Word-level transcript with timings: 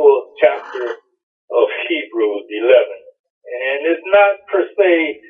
beautiful 0.00 0.32
chapter 0.40 0.84
of 1.52 1.66
Hebrews 1.88 2.44
11. 2.48 2.72
And 3.44 3.78
it's 3.92 4.06
not 4.08 4.32
per 4.52 4.64
se 4.64 5.20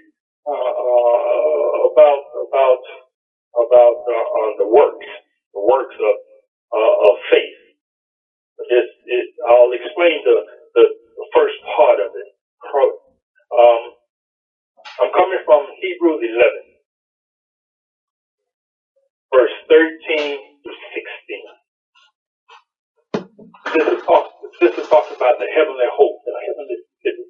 uh, 0.47 0.53
uh, 0.53 1.91
about 1.91 2.23
about 2.47 2.83
about 3.59 3.99
uh, 4.07 4.51
the 4.59 4.69
works, 4.71 5.11
the 5.55 5.63
works 5.63 5.97
of 5.99 6.17
uh, 6.75 7.11
of 7.11 7.15
faith. 7.31 7.59
I'll 9.51 9.73
explain 9.73 10.23
the, 10.25 10.37
the, 10.75 10.85
the 11.17 11.27
first 11.35 11.57
part 11.77 11.99
of 12.01 12.13
it. 12.15 12.29
Um, 13.51 13.83
I'm 15.01 15.13
coming 15.13 15.41
from 15.47 15.67
Hebrews 15.83 16.23
11, 16.23 16.41
verse 19.35 19.57
13 19.69 20.39
to 20.65 20.71
16. 20.71 21.60
This 23.67 23.87
is 23.87 24.03
talk, 24.05 24.27
this 24.61 24.75
is 24.77 24.89
talking 24.89 25.17
about 25.17 25.39
the 25.39 25.49
heavenly 25.55 25.89
hope, 25.93 26.21
the 26.25 26.33
heavenly 26.49 26.79
city. 27.05 27.27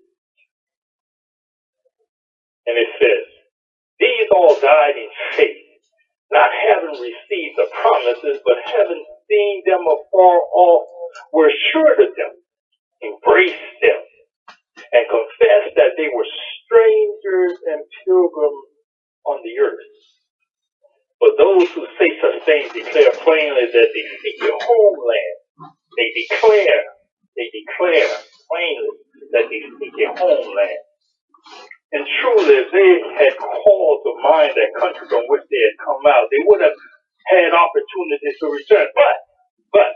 And 2.67 2.77
it 2.79 2.91
says, 3.03 3.27
These 4.01 4.29
all 4.35 4.55
died 4.61 4.97
in 4.97 5.11
faith, 5.37 5.83
not 6.33 6.51
having 6.71 6.97
received 6.97 7.59
the 7.59 7.69
promises, 7.75 8.41
but 8.47 8.57
having 8.65 9.05
seen 9.29 9.63
them 9.67 9.83
afar 9.85 10.39
off, 10.55 10.87
were 11.33 11.51
sure 11.73 11.93
of 11.93 12.15
them, 12.15 12.35
embraced 13.03 13.75
them, 13.83 14.01
and 14.93 15.05
confessed 15.11 15.75
that 15.77 15.99
they 15.99 16.09
were 16.15 16.27
strangers 16.65 17.59
and 17.67 17.83
pilgrims 18.07 18.71
on 19.27 19.43
the 19.43 19.55
earth. 19.61 19.91
But 21.21 21.37
those 21.39 21.69
who 21.75 21.87
say 21.99 22.11
such 22.23 22.45
things 22.47 22.73
declare 22.73 23.13
plainly 23.25 23.67
that 23.67 23.89
they 23.93 24.05
seek 24.23 24.41
a 24.43 24.53
homeland. 24.57 25.40
They 26.01 26.09
declare, 26.17 26.81
they 27.37 27.49
declare 27.53 28.09
plainly 28.49 28.97
that 29.37 29.47
they 29.53 29.61
seek 29.77 29.95
a 30.01 30.09
homeland. 30.17 30.81
And 31.93 32.05
truly, 32.21 32.57
if 32.61 32.69
they 32.73 32.93
had 33.25 33.37
called 33.39 34.01
to 34.05 34.13
mind 34.23 34.53
that 34.57 34.73
country 34.81 35.09
from 35.09 35.25
which 35.29 35.45
they 35.51 35.63
had 35.65 35.79
come 35.85 36.05
out, 36.09 36.29
they 36.31 36.43
would 36.47 36.61
have 36.61 36.77
had 37.29 37.53
opportunity 37.57 38.31
to 38.41 38.47
return. 38.53 38.89
But, 38.95 39.17
but, 39.73 39.91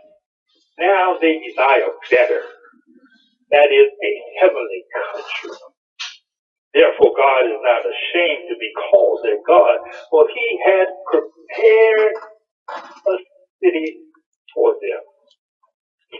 now 0.78 1.18
they 1.20 1.40
desire 1.46 1.90
better. 2.10 2.42
That 3.52 3.70
is 3.72 3.88
a 3.92 4.12
heavenly 4.40 4.84
country. 4.92 5.56
Therefore, 6.74 7.12
God 7.16 7.46
is 7.46 7.60
not 7.62 7.82
ashamed 7.86 8.46
to 8.50 8.56
be 8.60 8.70
called 8.90 9.20
their 9.24 9.40
God, 9.46 9.78
for 10.10 10.26
he 10.28 10.48
had 10.66 10.88
prepared 11.10 12.14
a 12.92 13.16
city 13.62 13.98
for 14.54 14.74
them. 14.80 15.02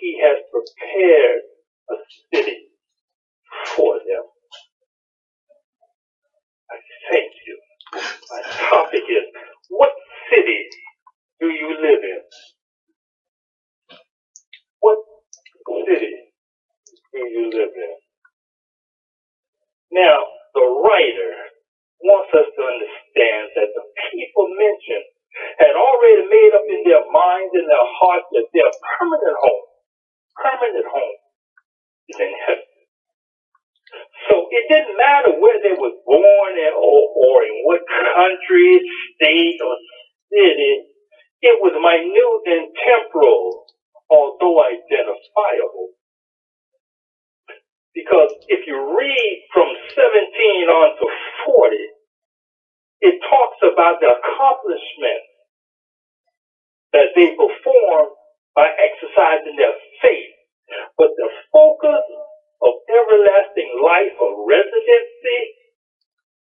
He 0.01 0.21
has 0.23 0.39
prepared 0.51 1.43
a 1.91 1.97
city 2.35 2.59
for 3.77 3.99
them. 3.99 4.25
I 6.71 6.77
thank 7.11 7.33
you. 7.47 7.59
My 8.31 8.43
topic 8.71 9.05
is, 9.09 9.25
what 9.71 9.91
city 10.31 10.61
do 11.41 11.49
you 11.49 11.71
live 11.81 12.03
in? 12.03 12.21
What 14.81 14.99
city 15.89 16.15
do 17.13 17.19
you 17.19 17.51
live 17.53 17.71
in? 17.75 17.95
Now, 19.93 20.19
the 20.55 20.67
writer 20.67 21.33
wants 22.03 22.31
us 22.35 22.49
to 22.51 22.63
understand 22.63 23.45
that 23.57 23.71
the 23.75 23.85
people 24.13 24.47
mentioned 24.59 25.07
had 25.59 25.75
already 25.75 26.27
made 26.29 26.53
up 26.55 26.67
in 26.69 26.83
their 26.85 27.05
minds 27.11 27.53
and 27.55 27.67
their 27.69 27.89
hearts 28.03 28.29
that 28.35 28.49
their 28.55 28.71
permanent 28.99 29.39
home, 29.39 29.67
home 30.89 31.19
is 32.09 32.21
in 32.21 32.33
heaven. 32.47 32.69
So 34.31 34.49
it 34.51 34.65
didn't 34.71 34.97
matter 34.99 35.33
where 35.41 35.61
they 35.63 35.77
were 35.77 35.97
born 36.07 36.53
in, 36.59 36.73
or, 36.75 37.01
or 37.15 37.37
in 37.45 37.57
what 37.65 37.83
country, 37.89 38.81
state, 39.17 39.59
or 39.61 39.77
city. 40.33 40.75
It 41.43 41.57
was 41.63 41.75
minute 41.77 42.45
and 42.49 42.69
temporal, 42.75 43.67
although 44.11 44.63
identifiable. 44.65 45.95
Because 47.95 48.31
if 48.49 48.67
you 48.67 48.77
read 48.99 49.35
from 49.55 49.69
17 49.95 50.69
on 50.71 50.89
to 50.99 51.07
40, 51.47 51.77
it 53.03 53.17
talks 53.31 53.61
about 53.63 54.01
the 54.01 54.11
accomplishments 54.11 55.31
that 56.93 57.13
they 57.17 57.31
perform 57.37 58.09
by 58.57 58.69
exercising 58.79 59.57
their 59.57 59.75
faith. 60.03 60.34
But 60.99 61.11
the 61.17 61.31
focus 61.53 62.05
of 62.63 62.73
everlasting 62.89 63.71
life 63.83 64.17
or 64.21 64.49
residency 64.49 65.41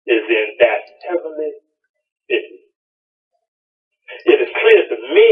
is 0.08 0.24
in 0.24 0.48
that 0.60 0.84
heavenly 1.08 1.52
city. 2.30 2.58
It 4.24 4.38
is 4.40 4.50
clear 4.52 4.82
to 4.88 4.98
me 5.14 5.30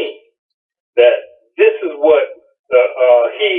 that 0.97 1.19
this 1.57 1.77
is 1.85 1.95
what 1.97 2.27
uh, 2.73 2.77
uh, 2.77 3.27
he 3.41 3.55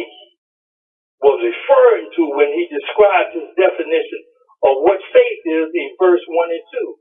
was 1.21 1.39
referring 1.41 2.07
to 2.13 2.23
when 2.37 2.53
he 2.53 2.69
described 2.69 3.33
his 3.33 3.49
definition 3.57 4.21
of 4.65 4.85
what 4.85 5.01
faith 5.13 5.41
is 5.45 5.69
in 5.73 5.89
verse 5.97 6.21
1 6.27 6.53
and 6.53 6.65
2. 6.73 6.95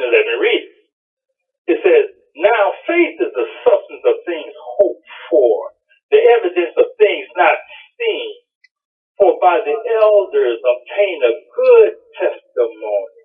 Now 0.00 0.08
let 0.08 0.24
me 0.24 0.36
read 0.40 0.62
it. 0.64 0.76
It 1.68 1.78
says, 1.84 2.04
Now 2.36 2.64
faith 2.88 3.16
is 3.20 3.32
the 3.32 3.48
substance 3.64 4.04
of 4.08 4.16
things 4.26 4.52
hoped 4.80 5.08
for, 5.30 5.54
the 6.10 6.20
evidence 6.40 6.74
of 6.76 6.88
things 6.98 7.28
not 7.36 7.56
seen. 8.00 8.32
For 9.20 9.38
by 9.38 9.60
the 9.62 9.76
elders 10.02 10.58
obtain 10.58 11.18
a 11.22 11.34
good 11.54 11.90
testimony. 12.18 13.22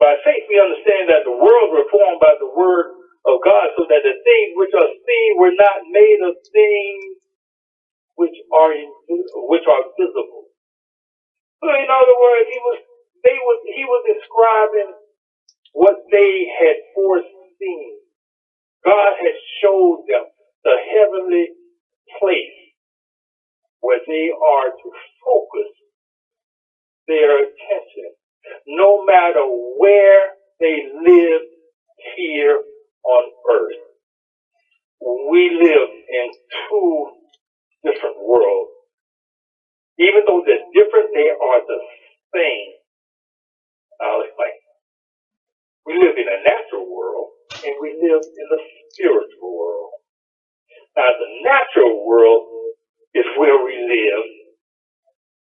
By 0.00 0.16
faith 0.24 0.44
we 0.50 0.58
understand 0.60 1.10
that 1.10 1.24
the 1.26 1.36
world 1.36 1.70
was 1.74 1.86
formed 1.92 2.20
by 2.22 2.34
the 2.40 2.50
word 2.52 2.94
of 3.26 3.42
God, 3.44 3.68
so 3.78 3.84
that 3.90 4.02
the 4.06 4.16
things 4.24 4.50
which 4.56 4.74
are 4.74 4.92
seen 5.06 5.30
were 5.38 5.54
not 5.56 5.82
made 5.90 6.20
of 6.24 6.34
things 6.52 7.04
which 8.16 8.36
are 8.54 8.74
which 9.50 9.66
are 9.68 9.84
visible. 9.98 10.50
So 11.62 11.68
in 11.70 11.88
other 11.90 12.16
words, 12.20 12.46
he 12.52 12.60
was 12.60 12.78
they 13.24 13.38
was 13.40 13.58
he 13.76 13.84
was 13.86 14.02
describing 14.08 14.90
what 15.74 15.96
they 16.12 16.46
had 16.60 16.76
foreseen. 16.94 17.98
God 18.84 19.12
had 19.20 19.36
showed 19.62 20.04
them 20.08 20.24
the 20.64 20.76
heavenly 20.94 21.48
place 22.20 22.59
where 23.80 24.00
they 24.06 24.30
are 24.32 24.70
to 24.70 24.88
focus 25.24 25.70
their 27.08 27.38
attention, 27.38 28.10
no 28.68 29.04
matter 29.04 29.42
where 29.78 30.32
they 30.60 30.88
live 31.06 31.42
here 32.16 32.60
on 33.04 33.24
earth. 33.52 33.80
We 35.30 35.50
live 35.62 35.88
in 35.90 36.30
two 36.68 37.06
different 37.84 38.16
worlds. 38.22 38.70
Even 39.98 40.22
though 40.26 40.42
they're 40.46 40.64
different, 40.74 41.10
they 41.14 41.30
are 41.30 41.60
the 41.66 41.80
same. 42.34 42.72
I'll 44.02 44.22
explain. 44.22 44.56
We 45.86 45.94
live 45.98 46.16
in 46.16 46.28
a 46.28 46.40
natural 46.44 46.86
world 46.88 47.28
and 47.64 47.74
we 47.80 47.96
live 48.02 48.22
in 48.22 48.46
a 48.52 48.60
spiritual 48.92 49.52
world. 49.58 49.90
Now, 50.96 51.08
the 51.18 51.30
natural 51.44 52.06
world 52.06 52.46
is 53.14 53.26
where 53.38 53.58
we 53.64 53.74
live 53.76 54.26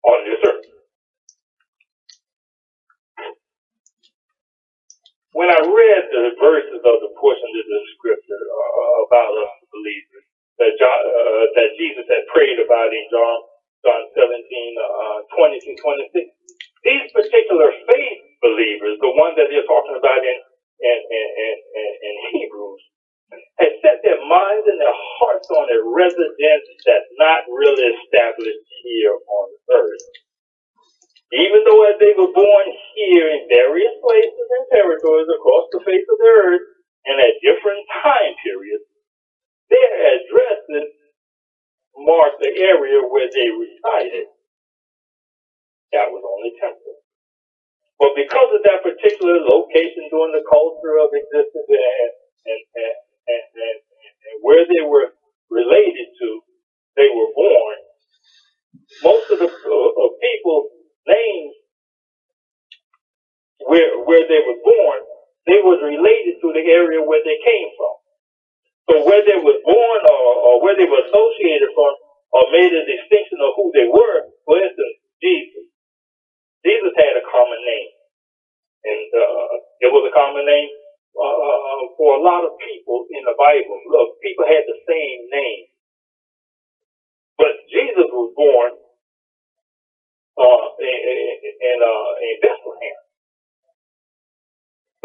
on 0.04 0.18
this 0.28 0.40
earth. 0.46 0.66
When 5.36 5.46
I 5.52 5.60
read 5.62 6.02
the 6.10 6.34
verses 6.40 6.82
of 6.82 6.96
the 7.04 7.12
portion 7.20 7.50
of 7.52 7.66
the 7.68 7.80
scripture 8.00 8.42
uh, 8.50 8.96
about 9.06 9.32
us 9.46 9.52
believers, 9.70 10.26
that 10.58 10.72
John, 10.80 11.00
uh, 11.06 11.44
that 11.54 11.70
Jesus 11.78 12.06
had 12.08 12.24
prayed 12.32 12.58
about 12.58 12.90
in 12.90 13.04
John 13.12 13.38
John 13.86 14.02
17, 14.16 14.26
uh, 14.26 15.18
20 15.38 15.60
to 15.60 15.72
26. 15.78 16.26
These 16.82 17.06
particular 17.12 17.70
faith 17.92 18.20
believers, 18.42 18.98
the 19.04 19.14
ones 19.14 19.36
that 19.38 19.52
they're 19.52 19.68
talking 19.68 19.96
about 20.00 20.20
in 20.24 20.38
in, 20.82 20.98
in, 20.98 21.26
in, 21.38 21.90
in 22.08 22.14
Hebrews, 22.40 22.82
had 23.32 23.72
set 23.82 23.98
their 24.04 24.20
minds 24.22 24.66
and 24.68 24.80
their 24.80 24.98
hearts 25.20 25.48
on 25.50 25.66
a 25.68 25.80
residence 25.84 26.68
that's 26.86 27.12
not 27.18 27.46
really 27.50 27.86
established 27.98 28.66
here 28.84 29.14
on 29.14 29.46
earth. 29.74 30.06
Even 31.34 31.66
though 31.66 31.82
as 31.90 31.98
they 31.98 32.14
were 32.14 32.30
born 32.32 32.66
here 32.94 33.28
in 33.28 33.50
various 33.50 33.94
places 34.02 34.46
and 34.58 34.66
territories 34.70 35.26
across 35.26 35.66
the 35.74 35.82
face 35.82 36.06
of 36.06 36.18
the 36.22 36.32
earth 36.46 36.66
and 37.06 37.18
at 37.18 37.42
different 37.42 37.82
time 38.02 38.34
periods, 38.46 38.86
their 39.70 39.92
addresses 40.14 40.90
marked 41.98 42.38
the 42.42 42.54
area 42.54 43.02
where 43.02 43.28
they 43.32 43.48
resided. 43.50 44.28
That 45.92 46.12
was 46.12 46.22
only 46.22 46.52
temporal. 46.60 47.02
But 47.98 48.12
because 48.16 48.50
of 48.52 48.62
that 48.68 48.84
particular 48.84 49.40
location 49.40 50.08
during 50.12 50.32
the 50.36 50.44
culture 50.46 51.00
of 51.00 51.10
existence 51.16 51.66
and, 51.68 52.12
and, 52.46 52.62
and, 52.76 52.94
and, 53.56 53.76
and 53.76 54.36
where 54.42 54.64
they 54.68 54.84
were 54.84 55.16
related 55.50 56.08
to, 56.20 56.28
they 56.96 57.08
were 57.08 57.32
born, 57.34 57.76
where 64.06 64.26
they 64.30 64.42
were 64.46 64.60
born, 64.62 65.00
they 65.46 65.58
was 65.62 65.74
related 65.86 66.42
to 66.42 66.48
the 66.52 66.64
area 66.66 67.00
where 67.02 67.22
they 67.24 67.38
came 67.46 67.70
from. 67.78 67.94
So 68.90 68.94
where 69.06 69.24
they 69.24 69.38
were 69.40 69.60
born 69.64 70.00
or, 70.10 70.30
or 70.48 70.54
where 70.64 70.76
they 70.76 70.88
were 70.88 71.04
associated 71.08 71.70
from 71.74 71.94
or 72.34 72.42
made 72.52 72.72
a 72.74 72.84
distinction 72.84 73.38
of 73.42 73.54
who 73.56 73.72
they 73.74 73.88
were, 73.88 74.18
for 74.44 74.58
instance, 74.60 74.96
Jesus. 75.22 75.66
Jesus 76.66 76.92
had 76.98 77.16
a 77.18 77.24
common 77.26 77.60
name. 77.64 77.92
And 78.84 79.08
uh, 79.12 79.52
it 79.84 79.90
was 79.92 80.04
a 80.08 80.14
common 80.16 80.46
name 80.46 80.70
uh, 81.18 81.24
uh, 81.36 81.80
for 82.00 82.16
a 82.18 82.22
lot 82.24 82.44
of 82.48 82.56
people 82.64 83.06
in 83.12 83.22
the 83.28 83.36
Bible. 83.36 83.78
Look, 83.92 84.20
people 84.24 84.46
had 84.48 84.64
the 84.64 84.80
same 84.88 85.20
name. 85.30 85.64
But 87.38 87.54
Jesus 87.70 88.08
was 88.12 88.30
born 88.36 88.72
uh, 90.38 90.66
in, 90.80 90.98
in, 91.62 91.78
uh, 91.82 92.10
in 92.22 92.34
Bethlehem. 92.42 92.65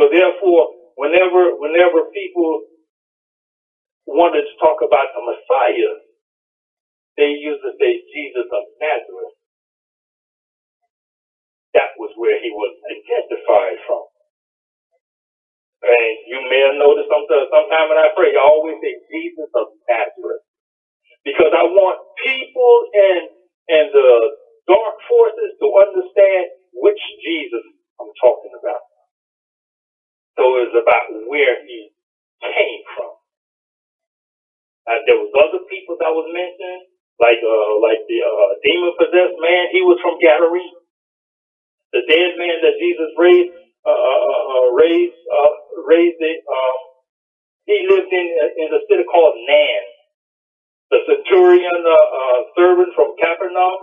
So 0.01 0.09
therefore, 0.09 0.63
whenever 0.97 1.53
whenever 1.61 2.09
people 2.13 2.65
wanted 4.07 4.43
to 4.47 4.55
talk 4.61 4.81
about 4.81 5.13
the 5.15 5.23
Messiah, 5.23 5.93
they 7.17 7.37
used 7.37 7.61
to 7.63 7.73
say 7.79 8.01
Jesus 8.13 8.47
of 8.51 8.63
Nazareth. 8.81 9.37
That 11.75 11.93
was 11.99 12.11
where 12.17 12.37
he 12.41 12.51
was 12.51 12.73
identified 12.89 13.79
from. 13.87 14.05
And 15.85 16.13
you 16.27 16.39
may 16.49 16.61
have 16.67 16.77
noticed 16.81 17.07
sometime, 17.11 17.47
sometime 17.53 17.87
when 17.93 18.01
I 18.01 18.11
pray, 18.17 18.33
I 18.35 18.43
always 18.43 18.77
say 18.83 18.97
Jesus 19.13 19.49
of 19.55 19.67
Nazareth. 19.87 20.43
Because 21.25 21.53
I 21.53 21.65
want 21.69 21.97
people 22.23 22.75
and 22.95 23.23
and 23.69 23.87
the 23.93 24.09
dark 24.67 24.95
forces 25.09 25.51
to 25.61 25.67
understand 25.87 26.43
which 26.75 27.01
Jesus 27.23 27.65
I'm 28.01 28.11
talking 28.21 28.53
about. 28.57 28.83
So 30.37 30.43
it's 30.63 30.75
about 30.75 31.05
where 31.27 31.63
he 31.67 31.91
came 32.41 32.83
from. 32.95 33.11
And 34.87 34.99
there 35.07 35.19
was 35.19 35.31
other 35.37 35.63
people 35.69 35.95
that 36.01 36.11
was 36.11 36.27
mentioned, 36.33 36.89
like 37.21 37.39
uh, 37.43 37.71
like 37.83 38.01
the 38.09 38.19
uh, 38.25 38.51
demon 38.65 38.93
possessed 38.97 39.37
man. 39.39 39.71
He 39.71 39.83
was 39.85 39.99
from 40.01 40.17
Galilee. 40.19 40.73
The 41.93 42.03
dead 42.07 42.39
man 42.39 42.57
that 42.63 42.75
Jesus 42.79 43.11
raised, 43.19 43.53
uh, 43.85 43.91
uh, 43.91 44.21
uh, 44.31 44.43
uh 44.51 44.67
raised, 44.75 45.19
uh, 45.27 45.53
raised 45.87 46.21
it. 46.23 46.39
Um, 46.47 46.77
he 47.67 47.77
lived 47.87 48.11
in 48.11 48.27
in 48.59 48.69
a 48.73 48.81
city 48.89 49.05
called 49.07 49.35
Nan. 49.47 49.83
The 50.91 50.99
centurion 51.07 51.81
uh, 51.87 51.93
uh, 51.93 52.39
servant 52.57 52.91
from 52.95 53.15
Capernaum, 53.19 53.79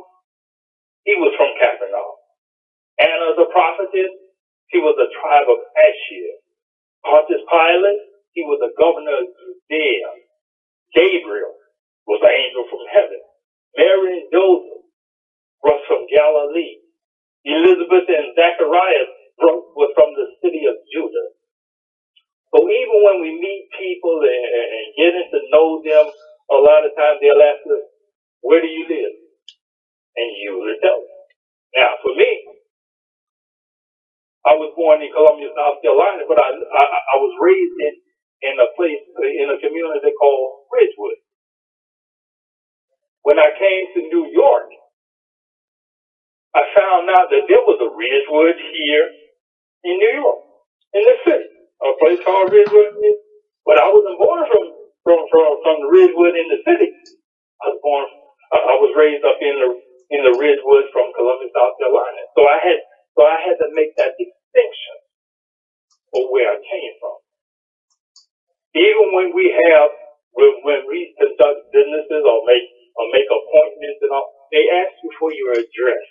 he 1.04 1.16
was 1.16 1.32
from 1.36 1.52
Capernaum. 1.60 2.14
Anna 3.00 3.34
the 3.38 3.48
prophetess, 3.50 4.12
he 4.70 4.79
was 4.81 4.97
a 5.00 5.09
tribe 5.20 5.49
of 5.49 5.61
Asher. 5.76 6.29
Pontius 7.05 7.44
Pilate, 7.49 8.03
he 8.35 8.43
was 8.44 8.61
a 8.65 8.75
governor 8.76 9.25
of 9.25 9.29
Judea. 9.32 10.11
Gabriel 10.94 11.55
was 12.06 12.20
an 12.25 12.32
angel 12.32 12.65
from 12.69 12.85
heaven. 12.93 13.20
Mary 13.76 14.25
and 14.25 14.29
Joseph 14.32 14.85
was 15.62 15.81
from 15.88 16.09
Galilee. 16.11 16.81
Elizabeth 17.44 18.09
and 18.09 18.35
Zacharias 18.37 19.11
were 19.41 19.93
from 19.94 20.11
the 20.17 20.26
city 20.43 20.67
of 20.69 20.76
Judah. 20.93 21.29
So 22.55 22.65
even 22.65 22.99
when 23.05 23.19
we 23.23 23.32
meet 23.37 23.69
people 23.79 24.20
and, 24.25 24.47
and 24.56 24.88
getting 24.97 25.29
to 25.32 25.41
know 25.53 25.81
them, 25.85 26.06
a 26.50 26.59
lot 26.59 26.85
of 26.85 26.97
times 26.97 27.20
they'll 27.20 27.41
ask 27.44 27.61
us, 27.69 27.85
where 28.41 28.61
do 28.61 28.69
you 28.69 28.88
live? 28.88 29.15
And 30.17 30.31
you 30.43 30.59
will 30.59 30.76
tell 30.82 30.99
them. 31.00 31.20
Now, 31.76 31.91
for 32.03 32.17
me, 32.17 32.29
I 34.48 34.56
was 34.56 34.72
born 34.74 35.04
in 35.04 35.12
Columbia, 35.12 35.52
South 35.52 35.78
Carolina, 35.84 36.24
but 36.24 36.40
I, 36.40 36.50
I, 36.56 36.84
I 36.88 37.16
was 37.20 37.32
raised 37.44 37.78
in, 37.84 37.94
in 38.48 38.56
a 38.58 38.68
place, 38.80 39.04
in 39.20 39.48
a 39.52 39.58
community 39.60 40.12
called 40.16 40.66
Ridgewood. 40.72 41.20
When 43.24 43.38
I 43.38 43.50
came 43.58 43.84
to 43.96 44.00
New 44.08 44.26
York, 44.32 44.70
I 46.56 46.62
found 46.74 47.10
out 47.12 47.30
that 47.30 47.46
there 47.48 47.64
was 47.64 47.78
a 47.80 47.90
Ridgewood 47.94 48.56
here 48.74 49.06
in 49.84 49.94
New 49.98 50.14
York, 50.20 50.40
in 50.94 51.02
the 51.04 51.16
city, 51.24 51.48
a 51.82 51.92
place 52.00 52.20
called 52.24 52.52
Ridgewood. 52.52 52.94
But 53.66 53.78
I 53.78 53.88
wasn't 53.92 54.18
born 54.18 54.42
from 54.50 54.64
from 55.04 55.18
from, 55.30 55.46
from 55.64 55.76
the 55.86 55.90
Ridgewood 55.92 56.34
in 56.36 56.48
the 56.50 56.60
city. 56.66 56.90
I 57.62 57.74
was 57.74 57.80
born. 57.82 58.06
I 58.52 58.76
was 58.80 58.92
raised 58.98 59.24
up 59.26 59.38
in 59.40 59.54
the 59.60 59.70
in 60.14 60.20
the 60.24 60.34
Ridgewood 60.38 60.90
from 60.92 61.12
Columbia, 61.16 61.50
South 61.54 61.76
Carolina. 61.78 62.22
So 62.36 62.46
I 62.48 62.58
had 62.62 62.78
so 63.18 63.20
I 63.26 63.38
had 63.44 63.56
to 63.62 63.68
make 63.74 63.94
that 63.98 64.14
distinction 64.48 64.96
of 66.16 66.22
where 66.32 66.48
I 66.48 66.58
came 66.58 66.94
from. 67.00 67.16
Even 68.76 69.06
when 69.12 69.28
we 69.36 69.52
have 69.52 69.90
when, 70.32 70.52
when 70.62 70.80
we 70.88 71.12
conduct 71.18 71.72
businesses 71.72 72.22
or 72.24 72.38
make 72.46 72.66
or 72.96 73.06
make 73.12 73.28
appointments 73.28 74.00
and 74.02 74.12
all, 74.12 74.28
they 74.52 74.64
ask 74.70 74.92
you 75.04 75.10
for 75.18 75.30
your 75.32 75.52
address 75.52 76.04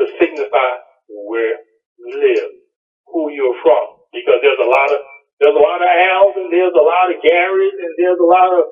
to 0.00 0.04
signify 0.18 0.70
where 1.08 1.56
you 1.98 2.08
live, 2.10 2.50
who 3.08 3.30
you're 3.32 3.56
from. 3.62 4.02
Because 4.12 4.40
there's 4.42 4.60
a 4.62 4.70
lot 4.70 4.90
of 4.92 5.00
there's 5.40 5.56
a 5.56 5.64
lot 5.64 5.82
of 5.82 5.90
Al's 5.90 6.36
and 6.38 6.50
there's 6.52 6.74
a 6.76 6.84
lot 6.86 7.10
of 7.10 7.18
Garys 7.22 7.76
and 7.76 7.92
there's 7.98 8.20
a 8.22 8.28
lot 8.28 8.54
of 8.54 8.63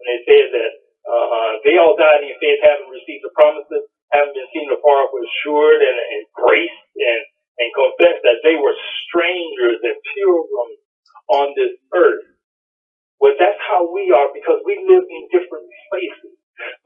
when 0.00 0.08
it 0.16 0.22
says 0.28 0.48
that 0.52 0.72
uh, 1.06 1.52
they 1.64 1.76
all 1.80 1.96
died 1.96 2.24
in 2.24 2.34
faith, 2.40 2.60
having 2.64 2.90
received 2.92 3.24
the 3.24 3.34
promises, 3.36 3.84
having 4.12 4.34
been 4.34 4.50
seen 4.54 4.68
afar, 4.72 5.08
were 5.12 5.24
assured 5.24 5.80
and 5.82 5.96
embraced 6.22 6.86
and, 6.98 7.22
and 7.62 7.70
confessed 7.76 8.22
that 8.26 8.40
they 8.44 8.56
were 8.58 8.74
strangers 9.08 9.80
and 9.84 9.96
pilgrims 10.16 10.80
on 11.30 11.46
this 11.56 11.74
earth. 11.96 12.26
Well, 13.20 13.34
that's 13.40 13.60
how 13.64 13.88
we 13.92 14.12
are 14.12 14.28
because 14.34 14.60
we 14.68 14.76
live 14.88 15.04
in 15.08 15.22
different 15.32 15.66
places. 15.92 16.36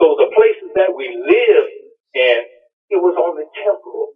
So 0.01 0.15
the 0.19 0.31
places 0.35 0.71
that 0.77 0.93
we 0.95 1.11
live 1.11 1.67
in, 2.15 2.39
it 2.95 3.01
was 3.03 3.17
on 3.19 3.37
the 3.39 3.47
temporal. 3.65 4.15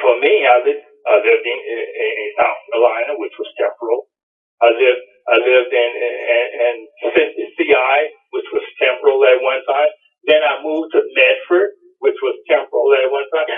For 0.00 0.14
me, 0.20 0.46
I 0.46 0.58
lived, 0.64 0.86
I 1.08 1.16
lived 1.22 1.46
in, 1.46 1.58
in, 1.60 1.80
in 2.24 2.28
South 2.40 2.58
Carolina, 2.70 3.12
which 3.18 3.34
was 3.38 3.50
temporal. 3.58 4.08
I 4.62 4.70
lived, 4.74 5.04
I 5.28 5.36
lived 5.40 5.72
in, 5.72 5.90
in, 5.96 6.76
in 7.16 7.48
CI, 7.56 7.98
which 8.32 8.48
was 8.52 8.64
temporal 8.80 9.24
at 9.24 9.40
one 9.40 9.62
time. 9.68 9.92
Then 10.28 10.42
I 10.44 10.60
moved 10.62 10.92
to 10.92 11.02
Medford, 11.16 11.72
which 12.00 12.18
was 12.22 12.36
temporal 12.48 12.92
at 12.98 13.08
one 13.12 13.28
time. 13.32 13.48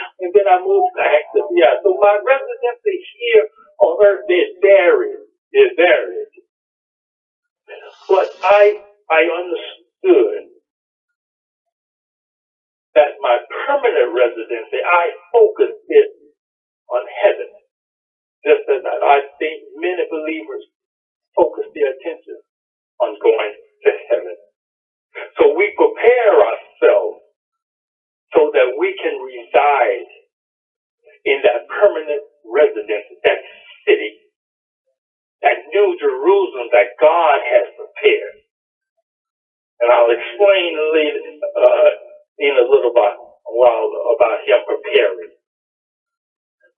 I'll 40.07 40.15
explain 40.15 40.71
uh, 40.79 41.91
in 42.39 42.55
a 42.63 42.67
little 42.71 42.95
while 42.95 43.91
about 44.15 44.39
him 44.47 44.63
preparing. 44.71 45.35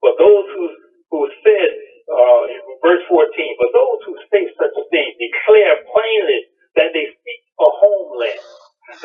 But 0.01 0.17
those 0.19 0.45
who, 0.55 0.65
who 1.11 1.21
said, 1.45 1.71
uh, 2.09 2.41
verse 2.81 3.03
14, 3.09 3.57
but 3.61 3.71
those 3.77 3.99
who 4.05 4.15
say 4.33 4.49
such 4.57 4.73
a 4.73 4.85
thing 4.89 5.07
declare 5.21 5.85
plainly 5.93 6.41
that 6.77 6.89
they 6.93 7.05
seek 7.13 7.41
a 7.61 7.69
homeland. 7.69 8.41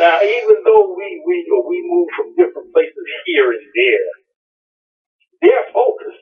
Now, 0.00 0.18
even 0.22 0.64
though 0.64 0.96
we, 0.96 1.22
we, 1.26 1.44
we 1.68 1.78
move 1.84 2.08
from 2.16 2.36
different 2.36 2.72
places 2.72 3.06
here 3.26 3.52
and 3.52 3.66
there, 3.76 4.08
their 5.42 5.62
focus 5.74 6.16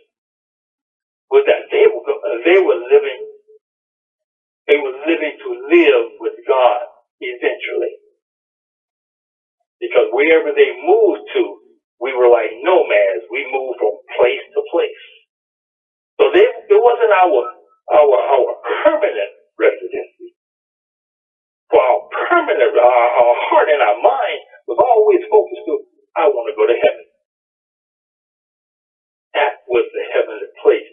was 1.31 1.45
that 1.47 1.71
they 1.73 1.87
were, 1.87 2.05
they 2.45 2.61
were 2.61 2.81
living 2.91 3.23
they 4.69 4.79
were 4.79 4.97
living 5.07 5.37
to 5.45 5.51
live 5.69 6.07
with 6.21 6.35
God 6.49 6.81
eventually. 7.23 7.95
Because 9.81 10.09
wherever 10.13 10.53
they 10.55 10.73
moved 10.83 11.27
to, 11.37 11.43
we 12.01 12.15
were 12.17 12.29
like 12.31 12.53
nomads. 12.63 13.27
We 13.31 13.47
moved 13.53 13.79
from 13.81 13.95
place 14.19 14.45
to 14.57 14.63
place. 14.73 15.03
So 16.21 16.31
they, 16.35 16.47
it 16.47 16.81
wasn't 16.81 17.13
our, 17.13 17.41
our, 17.95 18.17
our 18.17 18.51
permanent 18.85 19.33
residency. 19.59 20.35
For 21.71 21.81
our 21.81 22.03
permanent, 22.31 22.75
our, 22.79 23.09
our 23.19 23.37
heart 23.51 23.69
and 23.73 23.83
our 23.83 24.01
mind 24.03 24.41
was 24.69 24.79
always 24.81 25.23
focused 25.31 25.65
to, 25.67 25.75
I 26.17 26.29
want 26.31 26.49
to 26.53 26.57
go 26.59 26.67
to 26.69 26.79
heaven. 26.79 27.07
That 29.35 29.63
was 29.69 29.87
the 29.95 30.05
heavenly 30.15 30.51
place 30.63 30.91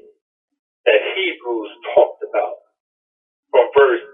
that 0.86 1.00
Hebrews 1.16 1.72
talked 1.96 2.24
about 2.26 2.56
from 3.52 3.68
verse 3.78 4.06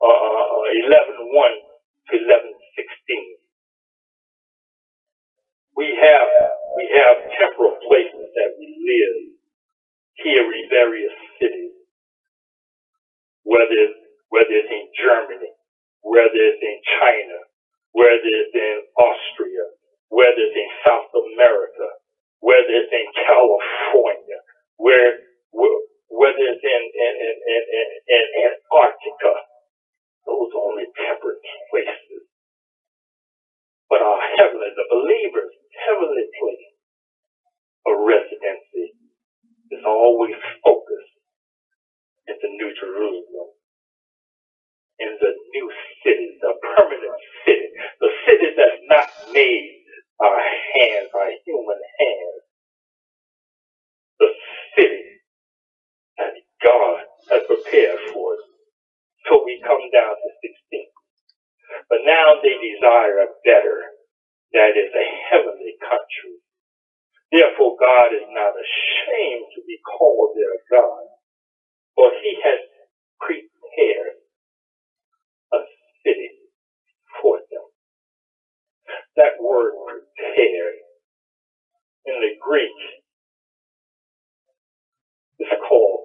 uh, 0.00 0.62
11 0.88 0.92
1 0.92 1.03
to 1.24 2.14
11 2.16 2.52
16. 2.76 3.38
We 5.76 5.88
have 5.94 6.30
we 6.76 6.84
have 6.90 7.16
temporal 7.38 7.78
places 7.86 8.28
that 8.34 8.50
we 8.58 8.66
live 8.66 9.16
here 10.22 10.46
in 10.46 10.64
various 10.70 11.14
cities, 11.40 11.74
whether 13.42 13.74
it's, 13.74 13.98
whether 14.30 14.50
it's 14.50 14.70
in 14.70 14.86
Germany, 14.94 15.52
whether 16.02 16.34
it's 16.34 16.62
in 16.62 16.78
China, 17.00 17.38
whether 17.92 18.22
it's 18.22 18.54
in 18.54 18.76
So 59.64 59.72
we 59.76 59.88
come 59.88 59.92
down 59.92 60.12
to 60.12 60.28
16. 60.44 60.86
But 61.88 62.04
now 62.04 62.36
they 62.42 62.52
desire 62.60 63.24
a 63.24 63.28
better, 63.44 63.78
that 64.52 64.76
is 64.76 64.92
a 64.92 65.06
heavenly 65.32 65.76
country. 65.80 66.36
Therefore 67.32 67.76
God 67.80 68.12
is 68.14 68.28
not 68.30 68.52
ashamed 68.54 69.48
to 69.56 69.62
be 69.66 69.78
called 69.84 70.36
their 70.36 70.56
God, 70.70 71.04
for 71.96 72.10
he 72.22 72.36
has 72.44 72.60
prepared 73.20 74.20
a 75.54 75.60
city 76.04 76.30
for 77.22 77.38
them. 77.50 77.66
That 79.16 79.40
word 79.40 79.72
prepared 79.88 80.76
in 82.06 82.20
the 82.20 82.32
Greek 82.40 82.78
is 85.40 85.48
called 85.68 86.04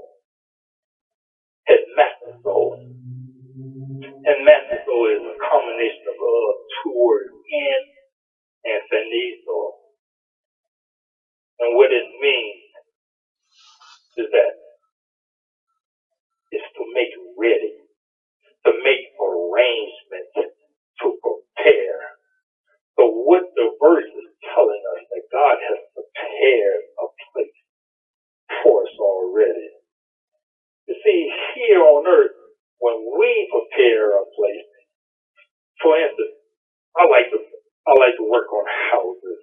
Hemasto. 4.04 4.24
Hemasto 4.28 4.96
is 5.16 5.24
a 5.24 5.36
combination 5.40 6.06
of 6.10 6.18
uh, 6.18 6.52
two 6.84 6.94
words, 6.96 7.32
in 7.34 7.82
and 8.66 8.82
fenizo. 8.92 9.60
And 11.60 11.76
what 11.78 11.92
it 11.92 12.08
means 12.22 12.64
is 14.18 14.28
that 14.32 14.54
it's 16.52 16.70
to 16.78 16.84
make 16.96 17.14
ready, 17.38 17.76
to 18.66 18.72
make 18.84 19.06
arrangements, 19.20 20.56
to 21.04 21.08
prepare. 21.22 22.00
So 23.00 23.08
what 23.28 23.44
the 23.56 23.72
verse 23.82 24.08
is 24.08 24.30
telling 24.56 24.84
us 24.96 25.02
that 25.12 25.24
God 25.32 25.58
has 25.60 25.80
prepared 25.96 26.82
a 27.00 27.06
place 27.34 27.60
for 28.64 28.84
us 28.84 28.96
already. 29.00 29.70
You 30.88 30.96
see, 31.06 31.32
here 31.56 31.82
on 31.84 32.08
earth, 32.08 32.39
when 32.90 33.22
we 33.22 33.32
prepare 33.54 34.18
a 34.18 34.26
place, 34.34 34.72
for 35.82 35.94
instance, 36.00 36.36
I 36.98 37.06
like 37.10 37.30
to 37.34 37.40
I 37.88 37.94
like 38.00 38.16
to 38.18 38.28
work 38.30 38.50
on 38.54 38.66
houses. 38.94 39.42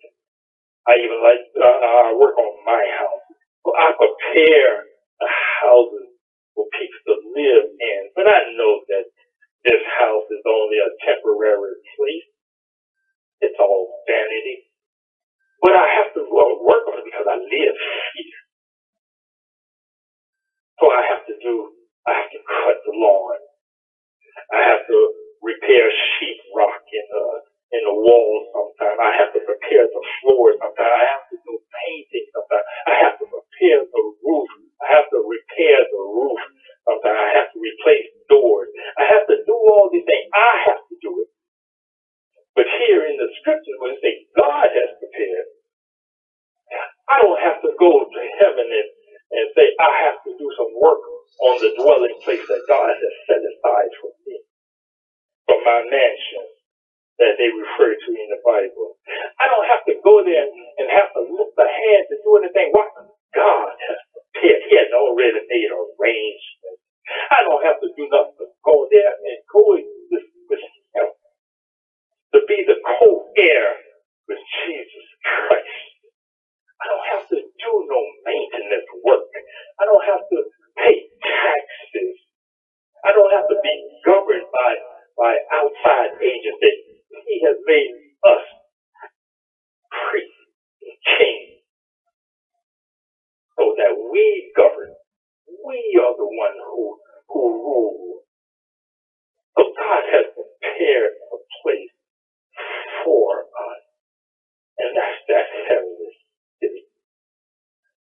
I 0.89 0.99
even 1.03 1.21
like 1.23 1.43
uh, 1.59 2.11
I 2.11 2.15
work 2.19 2.37
on 2.39 2.53
my 2.67 2.85
house. 2.99 3.25
So 3.67 3.71
I 3.77 3.93
prepare 3.95 4.87
the 5.21 5.31
houses 5.63 6.09
for 6.55 6.67
people 6.75 7.03
to 7.13 7.17
live 7.39 7.67
in. 7.79 8.01
But 8.17 8.27
I 8.31 8.51
know 8.59 8.83
that 8.91 9.07
this 9.65 9.83
house 10.01 10.29
is 10.33 10.43
only 10.47 10.79
a 10.81 10.91
temporary 11.07 11.77
place. 11.99 12.31
It's 13.43 13.59
all 13.61 14.03
vanity. 14.09 14.67
But 15.63 15.75
I 15.75 15.87
have 16.03 16.15
to 16.15 16.23
uh, 16.23 16.55
work 16.63 16.85
on 16.93 17.01
it 17.03 17.07
because 17.09 17.27
I 17.27 17.37
live 17.41 17.77
here. 18.15 18.41
So 20.81 20.91
I 20.91 21.03
have 21.11 21.25
to 21.27 21.35
do, 21.43 21.55
I 22.07 22.13
have 22.19 22.31
to 22.33 22.41
cut 22.43 22.79
the 22.87 22.95
lawn. 22.97 23.41
I 24.53 24.61
have 24.69 24.85
to 24.89 24.99
repair 25.43 25.87
sheetrock 25.91 26.83
in 26.93 27.05
the, 27.11 27.25
in 27.79 27.83
the 27.89 27.97
walls 27.97 28.45
sometimes. 28.55 28.99
I 29.01 29.13
have 29.19 29.33
to 29.35 29.43
prepare 29.45 29.87
the 29.89 30.03
floors 30.23 30.57
sometimes. 30.63 30.93
I 30.93 31.07
have 31.11 31.27
to 31.33 31.37
do 31.43 31.55
painting 31.87 32.27
sometimes. 32.35 32.67
I 32.87 32.95
have 33.03 33.17
to 33.21 33.27
prepare 33.27 33.81
the 33.87 34.03
roof. 34.25 34.51
I 34.83 34.87
have 34.99 35.09
to 35.13 35.19
repair 35.25 35.79
the 35.91 36.03
roof 36.03 36.41
sometimes. 36.87 37.19
I 37.19 37.31
have 37.43 37.49
to 37.55 37.59
replace 37.61 38.09
doors. 38.31 38.71
I 38.99 39.05
have 39.11 39.27
to 39.31 39.37
do 39.45 39.57
all 39.57 39.91
these 39.93 40.07
things. 40.07 40.27
I 40.35 40.53
have 40.73 40.83
to 40.89 40.97
do 41.03 41.13
it. 41.27 41.31
But 42.57 42.67
here 42.85 43.07
in 43.09 43.17
the 43.21 43.29
scriptures, 43.41 43.79
when 43.81 43.97
it 43.97 44.01
says 44.03 44.19
God 44.37 44.69
has 44.71 44.91
prepared, 45.01 45.47
I 47.09 47.17
don't 47.23 47.41
have 47.41 47.57
to 47.59 47.65
go 47.81 48.05
to 48.09 48.21
heaven 48.41 48.69
and 48.69 48.89
and 49.33 49.47
say, 49.59 49.67
I 49.83 49.91
have 50.09 50.23
to 50.29 50.33
do 50.39 50.49
some 50.55 50.73
work 50.79 51.03
on 51.43 51.59
the 51.59 51.75
dwelling 51.75 52.15
place 52.23 52.47
that 52.47 52.63
God 52.71 52.89
has 52.95 53.15
set 53.27 53.43
aside 53.43 53.93
for 54.01 54.11
me, 54.27 54.39
for 55.49 55.59
my 55.67 55.83
mansion 55.87 56.47
that 57.19 57.39
they 57.39 57.51
refer 57.51 57.95
to 57.95 58.11
in 58.11 58.29
the 58.31 58.43
Bible. 58.43 58.99
I 59.39 59.47
don't 59.47 59.69
have 59.71 59.85
to 59.87 59.95
go 60.03 60.23
there 60.27 60.47
and 60.51 60.87
have 60.91 61.15
to 61.15 61.23
lift 61.31 61.55
a 61.59 61.69
hand 61.69 62.05
to 62.11 62.17
do 62.23 62.31
anything. 62.43 62.75
Why? 62.75 62.87
God 63.35 63.71
has 63.71 63.99
prepared. 64.11 64.63
He 64.71 64.75
has 64.79 64.91
already 64.95 65.43
made 65.47 65.71
arrangements. 65.71 66.83
I 67.31 67.43
don't 67.47 67.63
have 67.67 67.79
to 67.83 67.89
do 67.95 68.05
nothing 68.11 68.37
but 68.41 68.51
go 68.67 68.89
there 68.91 69.13
and 69.15 69.39
coexist 69.51 70.31
with 70.51 70.63
Him 70.97 71.09
to 72.35 72.39
be 72.49 72.65
the 72.67 72.79
co-heir 72.83 73.67
with 74.29 74.43
Jesus 74.67 75.07
Christ. 75.25 75.83
I 76.83 76.85
don't 76.91 77.09
have 77.17 77.27
to 77.31 77.39
do 77.61 77.73
no 77.89 78.01
maintenance 78.27 78.89
work. 79.05 79.31
I 79.81 79.85
don't 79.87 80.07
have 80.07 80.25
to 80.29 80.39
pay 80.79 80.97
taxes. 81.23 82.17
I 83.05 83.13
don't 83.13 83.33
have 83.33 83.49
to 83.49 83.59
be 83.63 83.75
governed 84.05 84.49
by, 84.53 84.73
by 85.19 85.33
outside 85.55 86.19
agencies. 86.23 87.03
He 87.27 87.43
has 87.47 87.57
made 87.67 87.91
us 88.25 88.45
priests 89.91 90.43
and 90.83 90.97
kings 91.19 91.63
so 93.59 93.75
that 93.79 93.93
we 94.13 94.53
govern. 94.57 94.95
We 95.67 95.79
are 96.03 96.15
the 96.17 96.27
one 96.29 96.57
who, 96.71 96.99
who 97.31 97.43
rule. 97.65 98.21
So 99.59 99.63
God 99.77 100.03
has 100.13 100.27
prepared 100.35 101.13
a 101.33 101.39
place 101.63 101.95
for 103.05 103.45
us. 103.45 103.83
And 104.79 104.91
that's 104.97 105.21
that 105.29 105.47
heavenly 105.71 106.13
city. 106.61 106.85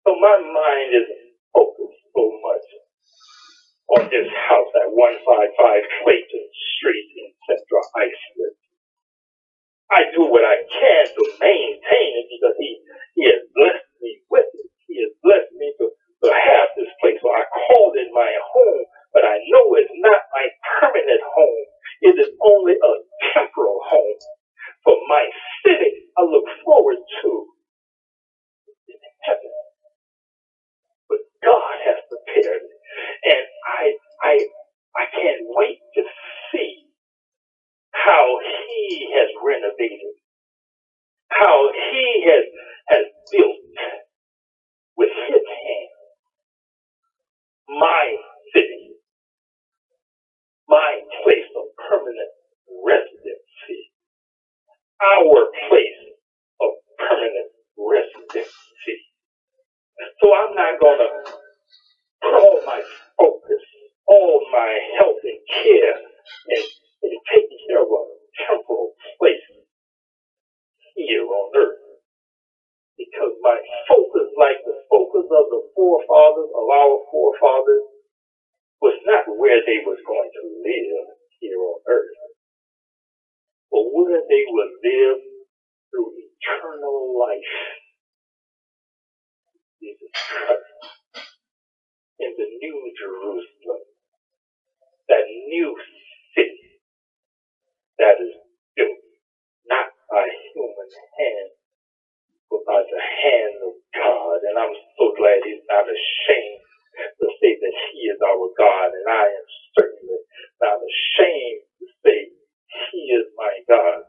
So 0.06 0.14
my 0.20 0.38
mind 0.40 0.90
is 0.94 1.08
focused 1.54 2.02
so 2.14 2.24
much 2.42 2.66
on 3.98 4.02
this 4.10 4.28
house 4.48 4.72
at 4.80 4.88
155 4.92 6.04
Clayton 6.04 6.46
Street 6.78 7.08
in 7.18 7.28
Central 7.48 7.84
Islip. 7.98 8.54
I 9.90 10.02
do 10.14 10.26
what 10.26 10.42
I 10.42 10.58
can 10.66 11.04
to 11.14 11.22
maintain 11.38 12.10
it 12.18 12.26
because 12.30 12.56
he, 12.58 12.70
he 13.14 13.22
has 13.30 13.42
blessed 13.54 13.90
me 14.02 14.18
with 14.30 14.50
it. 14.50 14.68
He 14.90 14.98
has 15.06 15.14
blessed 15.22 15.54
me 15.54 15.68
to, 15.78 15.86
to 15.90 16.28
have 16.30 16.68
this 16.74 16.90
place. 17.02 17.18
So 17.22 17.30
I 17.30 17.46
called 17.46 17.94
it 17.98 18.10
my 18.14 18.30
home, 18.54 18.84
but 19.14 19.22
I 19.22 19.38
know 19.50 19.78
it's 19.78 19.94
not 20.02 20.22
my 20.34 20.46
permanent 20.82 21.22
home. 21.22 21.66
It 22.02 22.14
is 22.18 22.30
only 22.42 22.74
a 22.74 22.92
temporal 23.34 23.78
home. 23.86 24.20
For 24.84 24.96
my 25.08 25.26
city, 25.66 26.10
I 26.18 26.22
look 26.26 26.46
forward 26.64 26.98
to 26.98 27.30
heaven. 29.26 29.54
But 31.08 31.20
God 31.44 31.74
has 31.86 31.98
prepared 32.10 32.62
it. 32.62 32.78
And 33.26 33.44
I 33.68 33.84
I 34.22 34.34
I 34.96 35.04
can't 35.14 35.42
wait 35.56 35.78
to 35.96 36.02
see 36.52 36.90
our 55.02 55.38
place 55.68 56.02
of 56.60 56.70
permanent 56.98 57.50
residency. 57.78 58.96
So 60.22 60.32
I'm 60.32 60.54
not 60.54 60.80
going 60.80 61.00
to 61.00 61.10
put 62.22 62.34
all 62.34 62.60
my 62.66 62.82
focus, 63.18 63.62
all 64.08 64.40
my 64.52 64.72
health 65.00 65.22
and 65.24 65.40
care 65.64 65.94
and, 65.96 66.64
and 67.04 67.18
taking 67.34 67.60
care 67.68 67.82
of 67.82 67.88
a 67.88 68.02
temporal 68.46 68.92
place 69.20 69.44
here 70.96 71.24
on 71.24 71.52
earth. 71.56 71.78
Because 72.98 73.32
my 73.42 73.56
focus, 73.88 74.28
like 74.36 74.60
the 74.64 74.76
focus 74.90 75.24
of 75.24 75.44
the 75.50 75.62
forefathers, 75.74 76.50
of 76.52 76.66
our 76.68 76.98
forefathers, 77.10 77.84
was 78.82 78.96
not 79.06 79.24
where 79.38 79.60
they 79.64 79.80
was 79.84 79.98
going 80.06 80.30
to 80.32 80.44
live 80.64 81.06
here 81.40 81.60
on 81.60 81.80
earth, 81.88 82.16
but 83.72 83.84
where 83.92 84.20
they 84.28 84.44
would 84.48 84.72
live 84.84 85.18
through 85.90 86.12
eternal 86.16 87.18
life. 87.18 87.56
Jesus 89.80 90.12
Christ. 90.12 90.70
In 92.20 92.32
the 92.36 92.48
new 92.60 92.76
Jerusalem. 92.96 93.84
That 95.08 95.26
new 95.28 95.76
city 96.36 96.80
that 97.98 98.16
is 98.22 98.34
built 98.76 99.00
not 99.68 99.88
by 100.10 100.24
human 100.54 100.90
hands, 101.18 101.56
but 102.50 102.62
by 102.66 102.82
the 102.84 103.00
hand 103.02 103.56
of 103.66 103.74
God. 103.94 104.38
And 104.50 104.56
I'm 104.58 104.76
so 104.98 105.14
glad 105.18 105.42
he's 105.44 105.64
not 105.68 105.86
ashamed 105.88 106.64
to 107.20 107.26
say 107.40 107.52
that 107.60 107.76
he 107.92 108.00
is 108.10 108.20
our 108.22 108.48
God, 108.58 108.90
and 108.92 109.08
I 109.08 109.26
am 109.30 109.46
certainly 109.78 110.20
not 110.62 110.78
ashamed 110.80 111.62
to 111.80 111.86
say 112.06 112.18
he 112.92 113.02
is 113.16 113.26
my 113.36 113.54
God. 113.68 114.04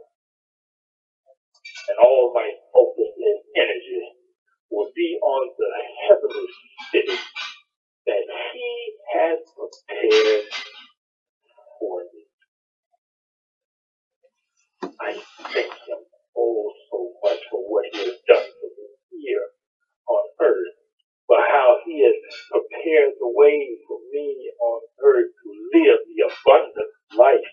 And 1.90 1.98
all 2.02 2.34
my 2.36 2.50
focus 2.74 3.12
and 3.18 3.40
energy 3.58 4.04
will 4.72 4.92
be 4.96 5.18
on 5.22 5.44
the 5.58 5.72
heavenly 6.08 6.50
city 6.92 7.18
that 8.08 8.26
he 8.54 8.94
has 9.16 9.40
prepared 9.56 10.46
for 11.80 12.02
me. 12.14 12.24
I 15.00 15.14
thank 15.54 15.74
him 15.88 16.02
oh 16.38 16.74
so 16.92 17.14
much 17.24 17.40
for 17.52 17.62
what 17.70 17.86
he 17.94 18.00
has 18.00 18.18
done 18.28 18.48
for 18.62 18.70
me 18.78 18.88
here 19.24 19.48
on 20.08 20.24
earth, 20.42 20.76
for 21.28 21.38
how 21.38 21.78
he 21.86 22.04
has 22.06 22.18
prepared 22.52 23.14
the 23.20 23.32
way 23.36 23.78
for 23.88 24.00
me 24.14 24.52
on 24.62 24.82
earth 25.06 25.32
to 25.44 25.50
live 25.80 26.00
the 26.08 26.20
abundant 26.30 26.92
life 27.18 27.52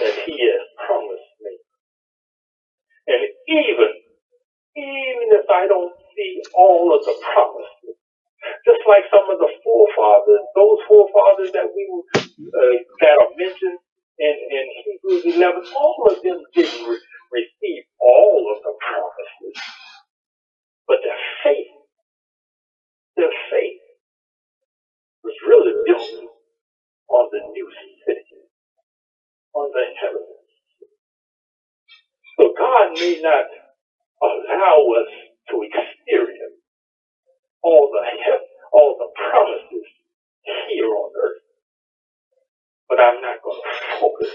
that 0.00 0.14
he 0.26 0.36
has 0.40 0.64
promised 0.86 1.34
me. 1.42 1.54
And 3.08 3.22
even, 3.48 3.92
even 4.76 5.28
if 5.36 5.46
I 5.50 5.66
don't 5.68 5.94
see 6.16 6.42
all 6.56 6.94
of 6.96 7.04
the 7.04 7.16
promises, 7.34 7.96
just 8.66 8.82
like 8.88 9.04
some 9.10 9.26
of 9.32 9.38
the 9.40 9.50
forefathers, 9.64 10.44
those 10.56 10.80
forefathers 10.88 11.52
that 11.54 11.68
we 11.72 11.84
uh, 12.48 12.76
that 13.02 13.16
are 13.20 13.32
mentioned 13.38 13.80
in, 14.20 14.34
in 14.34 14.64
Hebrews 14.84 15.24
11, 15.36 15.64
all 15.76 15.98
of 16.10 16.22
them 16.22 16.40
didn't 16.54 16.84
re- 16.88 17.08
receive 17.32 17.84
all 18.00 18.52
of 18.56 18.62
the 18.64 18.74
promises, 18.80 19.56
but 20.88 20.98
their 21.04 21.22
faith, 21.44 21.72
their 23.16 23.34
faith 23.50 23.82
was 25.24 25.34
really 25.48 25.74
built 25.86 26.32
on 27.10 27.24
the 27.32 27.42
new 27.52 27.68
city, 28.06 28.40
on 29.54 29.67
the 29.78 29.86
heavens. 30.02 30.42
So 32.38 32.54
God 32.58 32.98
may 32.98 33.20
not 33.22 33.46
allow 34.22 34.78
us 35.02 35.12
to 35.50 35.54
experience 35.62 36.58
all 37.62 37.90
the 37.92 38.02
all 38.72 38.96
the 38.98 39.08
promises 39.16 39.88
here 40.70 40.86
on 40.90 41.10
earth. 41.22 41.42
But 42.88 43.00
I'm 43.00 43.20
not 43.22 43.42
going 43.44 43.60
to 43.62 44.00
focus 44.00 44.34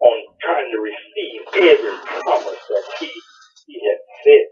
on 0.00 0.16
trying 0.42 0.70
to 0.72 0.80
receive 0.80 1.40
every 1.54 1.96
promise 2.22 2.62
that 2.70 2.84
he, 3.00 3.10
he 3.68 3.76
has 3.88 4.00
said. 4.24 4.48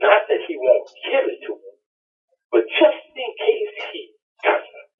Not 0.00 0.22
that 0.28 0.40
he 0.48 0.56
won't 0.58 0.90
give 1.06 1.24
it 1.26 1.40
to 1.48 1.52
me, 1.54 1.72
but 2.52 2.64
just 2.68 3.04
in 3.16 3.30
case 3.38 3.74
he 3.92 4.02
doesn't. 4.44 4.90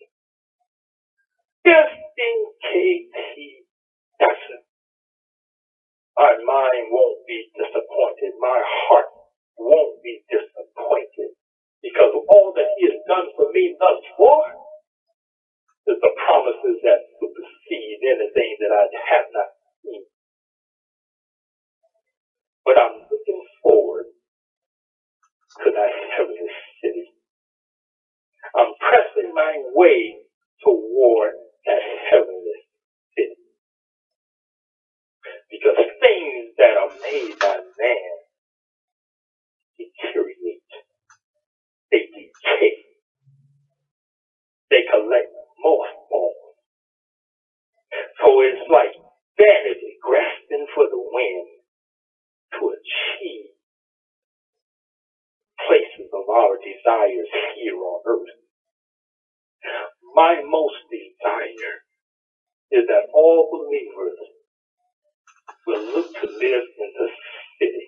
Just 1.66 1.96
in 2.18 2.38
case 2.62 3.12
he 3.36 3.63
doesn't. 4.20 4.64
My 6.16 6.33
mind 6.46 6.85
won't 6.90 7.27
be 7.27 7.50
disappointed. 7.59 8.38
My 8.40 8.61
heart 8.62 9.11
So 48.34 48.42
it's 48.42 48.66
like 48.66 48.90
vanity 49.38 49.94
grasping 50.02 50.66
for 50.74 50.90
the 50.90 50.98
wind 50.98 51.46
to 52.58 52.66
achieve 52.66 53.54
places 55.62 56.10
of 56.10 56.26
our 56.26 56.58
desires 56.58 57.30
here 57.54 57.78
on 57.78 58.02
earth. 58.02 58.34
My 60.18 60.42
most 60.42 60.82
desire 60.90 61.78
is 62.74 62.82
that 62.90 63.06
all 63.14 63.54
believers 63.54 64.18
will 65.70 65.84
look 65.94 66.10
to 66.18 66.26
live 66.26 66.66
in 66.74 66.90
the 66.90 67.08
city, 67.62 67.86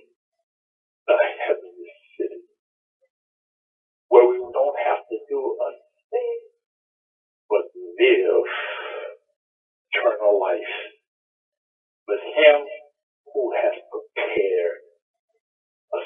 the 1.10 1.18
heavenly 1.42 1.94
city, 2.14 2.46
where 4.14 4.30
we 4.30 4.38
don't 4.38 4.78
have 4.78 5.02
to 5.10 5.18
do 5.26 5.58
a 5.58 5.70
thing 6.06 6.38
but 7.50 7.66
live 7.98 8.75
eternal 9.96 10.40
life 10.40 10.74
with 12.08 12.20
Him 12.20 12.58
who 13.34 13.52
has 13.56 13.74
prepared 13.90 14.80
a 15.94 16.00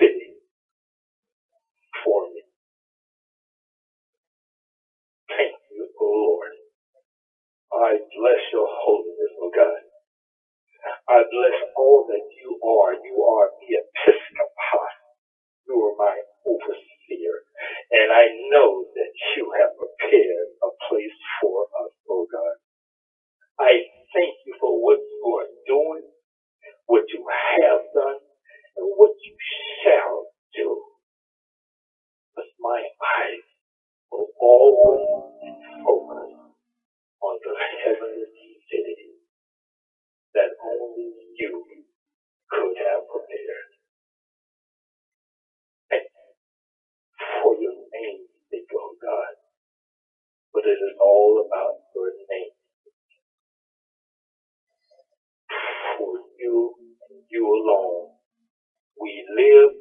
city 0.00 0.34
for 2.04 2.28
me. 2.34 2.42
Thank 5.30 5.54
you, 5.72 5.88
O 6.00 6.06
Lord. 6.06 6.52
I 7.74 7.98
bless 7.98 8.42
your 8.52 8.68
holiness, 8.70 9.34
O 9.42 9.50
God. 9.54 9.82
I 11.08 11.20
bless 11.20 11.58
all 11.76 12.06
that 12.08 12.26
you 12.40 12.56
are. 12.64 12.94
You 12.94 13.16
are 13.24 13.48
the 13.60 13.70
episcopos. 13.76 14.96
You 15.68 15.76
are 15.80 15.96
my 15.98 16.16
overseer. 16.46 17.36
And 17.92 18.08
I 18.12 18.26
know 18.52 18.84
that 18.94 19.12
you 19.36 19.44
have 19.60 19.72
prepared 19.76 20.48
a 20.64 20.70
place 20.88 21.18
for 21.40 21.64
us, 21.84 21.92
oh 22.10 22.26
God. 22.30 22.56
I 23.60 23.72
thank 24.14 24.34
you 24.46 24.54
for 24.60 24.72
what 24.82 24.98
you 24.98 25.22
are 25.38 25.52
doing, 25.66 26.06
what 26.86 27.04
you 27.08 27.24
have 27.26 27.82
done, 27.94 28.20
and 28.76 28.86
what 28.96 29.12
you 29.24 29.36
shall 29.84 30.26
do. 30.56 30.82
But 32.36 32.46
my 32.60 32.82
eyes 32.82 33.46
will 34.12 34.28
always 34.40 35.08
be 35.42 35.50
focused 35.84 36.40
on 37.22 37.34
the 37.44 37.54
heavenly 37.84 38.26
city 38.70 39.10
that 40.34 40.50
only 40.62 41.12
you 41.40 41.63
you 57.34 57.44
alone. 57.46 58.14
We 59.00 59.12
live, 59.36 59.72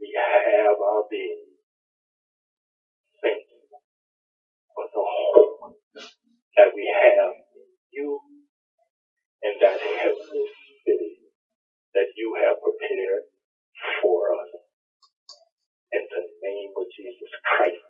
we 0.00 0.08
have 0.16 0.76
our 0.78 1.04
being. 1.10 1.46
Thank 3.22 3.42
you 3.50 3.62
for 4.74 4.86
the 4.92 5.04
hope 5.04 5.76
that 6.56 6.70
we 6.74 6.84
have 6.88 7.32
in 7.34 7.68
you 7.92 8.20
and 9.44 9.54
that 9.62 9.78
heavenly 9.80 10.46
city 10.86 11.16
that 11.94 12.08
you 12.16 12.36
have 12.44 12.56
prepared 12.62 13.24
for 14.02 14.32
us. 14.34 14.50
In 15.92 16.02
the 16.10 16.22
name 16.42 16.70
of 16.76 16.84
Jesus 16.96 17.32
Christ. 17.44 17.84